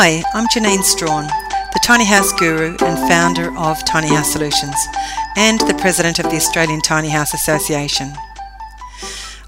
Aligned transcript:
Hi, 0.00 0.22
I'm 0.32 0.46
Janine 0.46 0.84
Strahan, 0.84 1.26
the 1.72 1.80
Tiny 1.82 2.04
House 2.04 2.32
Guru 2.32 2.76
and 2.80 3.08
founder 3.08 3.52
of 3.58 3.84
Tiny 3.84 4.06
House 4.06 4.32
Solutions 4.32 4.76
and 5.36 5.58
the 5.62 5.74
president 5.74 6.20
of 6.20 6.30
the 6.30 6.36
Australian 6.36 6.80
Tiny 6.80 7.08
House 7.08 7.34
Association. 7.34 8.12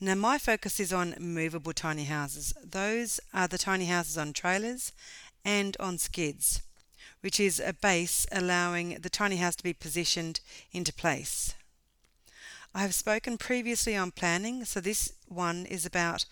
Now, 0.00 0.14
my 0.14 0.38
focus 0.38 0.78
is 0.78 0.92
on 0.92 1.16
movable 1.18 1.72
tiny 1.72 2.04
houses. 2.04 2.54
Those 2.64 3.18
are 3.34 3.48
the 3.48 3.58
tiny 3.58 3.86
houses 3.86 4.16
on 4.16 4.32
trailers 4.32 4.92
and 5.44 5.76
on 5.80 5.98
skids, 5.98 6.62
which 7.20 7.40
is 7.40 7.58
a 7.58 7.72
base 7.72 8.24
allowing 8.30 8.98
the 9.00 9.10
tiny 9.10 9.36
house 9.36 9.56
to 9.56 9.64
be 9.64 9.72
positioned 9.72 10.38
into 10.70 10.92
place. 10.92 11.54
I 12.72 12.82
have 12.82 12.94
spoken 12.94 13.38
previously 13.38 13.96
on 13.96 14.12
planning, 14.12 14.64
so 14.64 14.80
this 14.80 15.12
one 15.26 15.66
is 15.66 15.84
about 15.84 16.26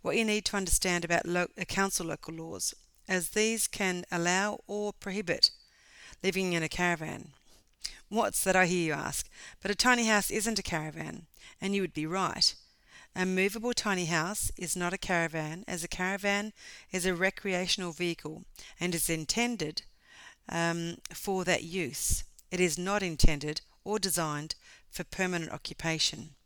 what 0.00 0.16
you 0.16 0.24
need 0.24 0.44
to 0.46 0.56
understand 0.56 1.04
about 1.04 1.24
lo- 1.24 1.46
uh, 1.56 1.64
council 1.64 2.06
local 2.06 2.34
laws, 2.34 2.74
as 3.08 3.30
these 3.30 3.68
can 3.68 4.04
allow 4.10 4.58
or 4.66 4.92
prohibit 4.92 5.50
living 6.24 6.54
in 6.54 6.64
a 6.64 6.68
caravan. 6.68 7.34
What's 8.08 8.42
that 8.42 8.56
I 8.56 8.66
hear 8.66 8.84
you 8.84 8.92
ask? 8.94 9.28
But 9.60 9.70
a 9.70 9.76
tiny 9.76 10.06
house 10.06 10.30
isn't 10.30 10.58
a 10.58 10.62
caravan, 10.62 11.26
and 11.60 11.72
you 11.72 11.82
would 11.82 11.94
be 11.94 12.06
right. 12.06 12.52
A 13.14 13.26
movable 13.26 13.74
tiny 13.74 14.06
house 14.06 14.50
is 14.56 14.74
not 14.74 14.94
a 14.94 14.98
caravan, 14.98 15.64
as 15.68 15.84
a 15.84 15.88
caravan 15.88 16.54
is 16.90 17.04
a 17.04 17.14
recreational 17.14 17.92
vehicle 17.92 18.44
and 18.80 18.94
is 18.94 19.10
intended 19.10 19.82
um, 20.48 20.96
for 21.12 21.44
that 21.44 21.62
use. 21.62 22.24
It 22.50 22.58
is 22.58 22.78
not 22.78 23.02
intended 23.02 23.60
or 23.84 23.98
designed 23.98 24.54
for 24.90 25.04
permanent 25.04 25.52
occupation. 25.52 26.36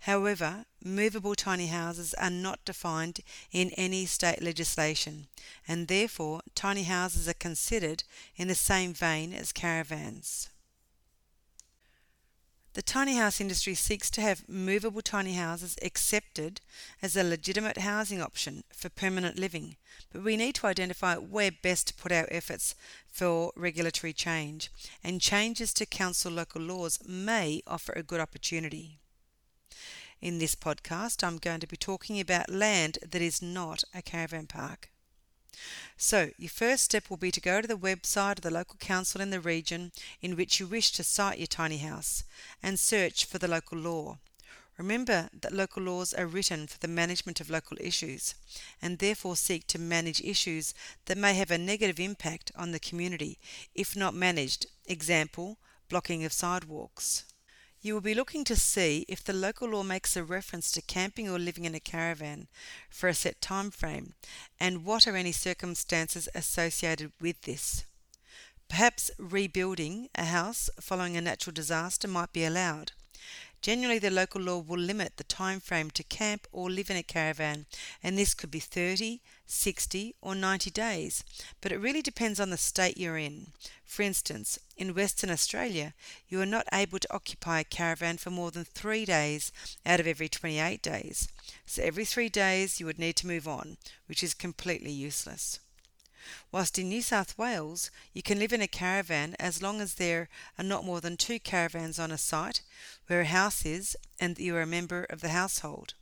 However, 0.00 0.64
movable 0.82 1.34
tiny 1.34 1.68
houses 1.68 2.14
are 2.14 2.30
not 2.30 2.64
defined 2.64 3.20
in 3.52 3.70
any 3.70 4.06
state 4.06 4.42
legislation, 4.42 5.28
and 5.66 5.88
therefore 5.88 6.42
tiny 6.54 6.84
houses 6.84 7.28
are 7.28 7.34
considered 7.34 8.04
in 8.36 8.48
the 8.48 8.54
same 8.54 8.94
vein 8.94 9.32
as 9.32 9.52
caravans. 9.52 10.50
The 12.78 12.82
tiny 12.82 13.16
house 13.16 13.40
industry 13.40 13.74
seeks 13.74 14.08
to 14.10 14.20
have 14.20 14.48
movable 14.48 15.02
tiny 15.02 15.32
houses 15.32 15.76
accepted 15.82 16.60
as 17.02 17.16
a 17.16 17.24
legitimate 17.24 17.78
housing 17.78 18.22
option 18.22 18.62
for 18.72 18.88
permanent 18.88 19.36
living, 19.36 19.74
but 20.12 20.22
we 20.22 20.36
need 20.36 20.54
to 20.54 20.68
identify 20.68 21.16
where 21.16 21.50
best 21.50 21.88
to 21.88 21.94
put 21.94 22.12
our 22.12 22.28
efforts 22.30 22.76
for 23.10 23.52
regulatory 23.56 24.12
change, 24.12 24.70
and 25.02 25.20
changes 25.20 25.74
to 25.74 25.86
council 25.86 26.30
local 26.30 26.62
laws 26.62 27.00
may 27.04 27.62
offer 27.66 27.92
a 27.94 28.04
good 28.04 28.20
opportunity. 28.20 29.00
In 30.20 30.38
this 30.38 30.54
podcast, 30.54 31.26
I'm 31.26 31.38
going 31.38 31.58
to 31.58 31.66
be 31.66 31.76
talking 31.76 32.20
about 32.20 32.48
land 32.48 32.98
that 33.04 33.20
is 33.20 33.42
not 33.42 33.82
a 33.92 34.02
caravan 34.02 34.46
park. 34.46 34.90
So, 35.96 36.30
your 36.38 36.50
first 36.50 36.84
step 36.84 37.10
will 37.10 37.16
be 37.16 37.30
to 37.30 37.40
go 37.40 37.60
to 37.60 37.68
the 37.68 37.76
website 37.76 38.36
of 38.36 38.42
the 38.42 38.50
local 38.50 38.76
council 38.76 39.20
in 39.20 39.30
the 39.30 39.40
region 39.40 39.92
in 40.22 40.36
which 40.36 40.60
you 40.60 40.66
wish 40.66 40.92
to 40.92 41.04
site 41.04 41.38
your 41.38 41.46
tiny 41.46 41.78
house 41.78 42.24
and 42.62 42.78
search 42.78 43.24
for 43.24 43.38
the 43.38 43.48
local 43.48 43.78
law. 43.78 44.18
Remember 44.78 45.28
that 45.32 45.52
local 45.52 45.82
laws 45.82 46.14
are 46.14 46.26
written 46.26 46.68
for 46.68 46.78
the 46.78 46.86
management 46.86 47.40
of 47.40 47.50
local 47.50 47.76
issues 47.80 48.36
and 48.80 48.98
therefore 48.98 49.34
seek 49.34 49.66
to 49.66 49.78
manage 49.78 50.20
issues 50.20 50.72
that 51.06 51.18
may 51.18 51.34
have 51.34 51.50
a 51.50 51.58
negative 51.58 51.98
impact 51.98 52.52
on 52.54 52.70
the 52.70 52.78
community 52.78 53.38
if 53.74 53.96
not 53.96 54.14
managed. 54.14 54.66
Example, 54.86 55.58
blocking 55.88 56.24
of 56.24 56.32
sidewalks. 56.32 57.24
You 57.80 57.94
will 57.94 58.00
be 58.00 58.14
looking 58.14 58.42
to 58.44 58.56
see 58.56 59.04
if 59.08 59.22
the 59.22 59.32
local 59.32 59.68
law 59.68 59.84
makes 59.84 60.16
a 60.16 60.24
reference 60.24 60.72
to 60.72 60.82
camping 60.82 61.28
or 61.28 61.38
living 61.38 61.64
in 61.64 61.76
a 61.76 61.80
caravan 61.80 62.48
for 62.90 63.08
a 63.08 63.14
set 63.14 63.40
time 63.40 63.70
frame 63.70 64.14
and 64.58 64.84
what 64.84 65.06
are 65.06 65.14
any 65.14 65.30
circumstances 65.30 66.28
associated 66.34 67.12
with 67.20 67.42
this. 67.42 67.84
Perhaps 68.68 69.12
rebuilding 69.16 70.08
a 70.16 70.24
house 70.24 70.68
following 70.80 71.16
a 71.16 71.20
natural 71.20 71.54
disaster 71.54 72.08
might 72.08 72.32
be 72.32 72.44
allowed. 72.44 72.92
Generally, 73.62 74.00
the 74.00 74.10
local 74.10 74.40
law 74.40 74.58
will 74.58 74.78
limit 74.78 75.16
the 75.16 75.24
time 75.24 75.60
frame 75.60 75.90
to 75.90 76.02
camp 76.02 76.46
or 76.52 76.70
live 76.70 76.90
in 76.90 76.96
a 76.96 77.02
caravan, 77.02 77.66
and 78.02 78.18
this 78.18 78.34
could 78.34 78.50
be 78.50 78.60
30, 78.60 79.20
60, 79.50 80.14
or 80.20 80.34
90 80.34 80.70
days, 80.70 81.24
but 81.60 81.72
it 81.72 81.80
really 81.80 82.02
depends 82.02 82.38
on 82.38 82.50
the 82.50 82.56
state 82.56 82.98
you're 82.98 83.16
in. 83.16 83.48
For 83.84 84.02
instance, 84.02 84.58
in 84.76 84.94
Western 84.94 85.30
Australia, 85.30 85.94
you 86.28 86.40
are 86.40 86.46
not 86.46 86.68
able 86.72 86.98
to 86.98 87.14
occupy 87.14 87.60
a 87.60 87.64
caravan 87.64 88.18
for 88.18 88.30
more 88.30 88.50
than 88.50 88.64
three 88.64 89.04
days 89.04 89.50
out 89.86 90.00
of 90.00 90.06
every 90.06 90.28
28 90.28 90.82
days. 90.82 91.28
So 91.64 91.82
every 91.82 92.04
three 92.04 92.28
days 92.28 92.78
you 92.78 92.86
would 92.86 92.98
need 92.98 93.16
to 93.16 93.26
move 93.26 93.48
on, 93.48 93.78
which 94.06 94.22
is 94.22 94.34
completely 94.34 94.92
useless. 94.92 95.60
Whilst 96.52 96.78
in 96.78 96.90
New 96.90 97.00
South 97.00 97.38
Wales, 97.38 97.90
you 98.12 98.22
can 98.22 98.38
live 98.38 98.52
in 98.52 98.60
a 98.60 98.68
caravan 98.68 99.34
as 99.38 99.62
long 99.62 99.80
as 99.80 99.94
there 99.94 100.28
are 100.58 100.64
not 100.64 100.84
more 100.84 101.00
than 101.00 101.16
two 101.16 101.40
caravans 101.40 101.98
on 101.98 102.10
a 102.10 102.18
site 102.18 102.60
where 103.06 103.22
a 103.22 103.26
house 103.26 103.64
is 103.64 103.96
and 104.20 104.38
you 104.38 104.54
are 104.56 104.62
a 104.62 104.66
member 104.66 105.04
of 105.04 105.22
the 105.22 105.30
household. 105.30 105.94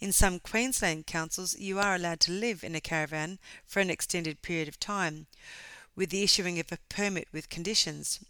In 0.00 0.12
some 0.12 0.38
Queensland 0.38 1.06
councils, 1.06 1.58
you 1.58 1.80
are 1.80 1.96
allowed 1.96 2.20
to 2.20 2.30
live 2.30 2.62
in 2.62 2.76
a 2.76 2.80
caravan 2.80 3.40
for 3.66 3.80
an 3.80 3.90
extended 3.90 4.42
period 4.42 4.68
of 4.68 4.78
time, 4.78 5.26
with 5.96 6.10
the 6.10 6.22
issuing 6.22 6.60
of 6.60 6.70
a 6.70 6.78
permit 6.88 7.26
with 7.32 7.48
conditions, 7.48 8.20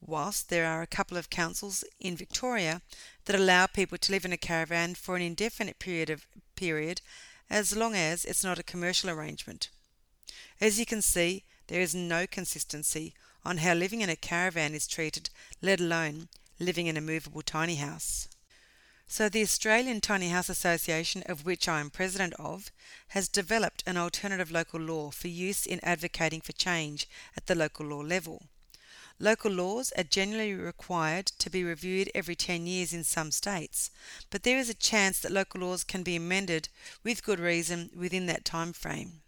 whilst 0.00 0.48
there 0.48 0.66
are 0.66 0.80
a 0.80 0.86
couple 0.86 1.18
of 1.18 1.28
councils 1.28 1.84
in 1.98 2.16
Victoria 2.16 2.80
that 3.26 3.36
allow 3.36 3.66
people 3.66 3.98
to 3.98 4.12
live 4.12 4.24
in 4.24 4.32
a 4.32 4.38
caravan 4.38 4.94
for 4.94 5.14
an 5.14 5.20
indefinite 5.20 5.78
period 5.78 6.08
of 6.08 6.26
period 6.56 7.02
as 7.50 7.76
long 7.76 7.94
as 7.94 8.24
it's 8.24 8.42
not 8.42 8.58
a 8.58 8.62
commercial 8.62 9.10
arrangement. 9.10 9.68
As 10.58 10.78
you 10.78 10.86
can 10.86 11.02
see, 11.02 11.44
there 11.66 11.82
is 11.82 11.94
no 11.94 12.26
consistency 12.26 13.12
on 13.44 13.58
how 13.58 13.74
living 13.74 14.00
in 14.00 14.08
a 14.08 14.16
caravan 14.16 14.74
is 14.74 14.86
treated, 14.86 15.28
let 15.60 15.80
alone 15.80 16.28
living 16.58 16.86
in 16.86 16.96
a 16.96 17.02
movable 17.02 17.42
tiny 17.42 17.74
house. 17.74 18.28
So, 19.12 19.28
the 19.28 19.42
Australian 19.42 20.00
Tiny 20.00 20.28
House 20.28 20.48
Association, 20.48 21.24
of 21.26 21.44
which 21.44 21.66
I 21.66 21.80
am 21.80 21.90
president 21.90 22.32
of, 22.34 22.70
has 23.08 23.26
developed 23.26 23.82
an 23.84 23.96
alternative 23.96 24.52
local 24.52 24.78
law 24.78 25.10
for 25.10 25.26
use 25.26 25.66
in 25.66 25.80
advocating 25.82 26.40
for 26.40 26.52
change 26.52 27.08
at 27.36 27.48
the 27.48 27.56
local 27.56 27.86
law 27.86 28.02
level. 28.02 28.44
Local 29.18 29.50
laws 29.50 29.92
are 29.98 30.04
generally 30.04 30.54
required 30.54 31.26
to 31.40 31.50
be 31.50 31.64
reviewed 31.64 32.08
every 32.14 32.36
10 32.36 32.68
years 32.68 32.92
in 32.92 33.02
some 33.02 33.32
states, 33.32 33.90
but 34.30 34.44
there 34.44 34.58
is 34.58 34.70
a 34.70 34.74
chance 34.74 35.18
that 35.18 35.32
local 35.32 35.62
laws 35.62 35.82
can 35.82 36.04
be 36.04 36.14
amended 36.14 36.68
with 37.02 37.24
good 37.24 37.40
reason 37.40 37.90
within 37.96 38.26
that 38.26 38.44
time 38.44 38.72
frame. 38.72 39.22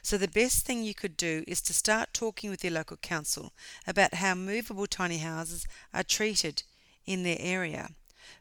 So 0.00 0.16
the 0.16 0.28
best 0.28 0.64
thing 0.64 0.84
you 0.84 0.94
could 0.94 1.16
do 1.16 1.42
is 1.48 1.60
to 1.62 1.74
start 1.74 2.14
talking 2.14 2.50
with 2.50 2.62
your 2.62 2.74
local 2.74 2.98
council 2.98 3.52
about 3.84 4.14
how 4.14 4.36
movable 4.36 4.86
tiny 4.86 5.18
houses 5.18 5.66
are 5.92 6.04
treated 6.04 6.62
in 7.04 7.24
their 7.24 7.38
area 7.40 7.90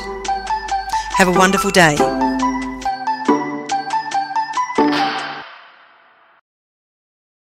Have 1.17 1.29
a 1.29 1.32
wonderful 1.32 1.70
day. 1.70 1.96